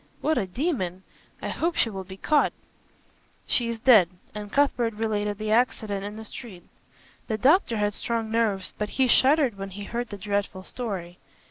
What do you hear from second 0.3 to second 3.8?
a demon! I hope she will be caught." "She is